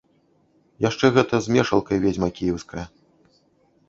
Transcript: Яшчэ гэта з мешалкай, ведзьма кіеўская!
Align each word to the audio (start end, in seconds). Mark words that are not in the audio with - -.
Яшчэ 0.89 1.11
гэта 1.17 1.39
з 1.47 1.53
мешалкай, 1.57 1.97
ведзьма 2.05 2.29
кіеўская! 2.39 2.85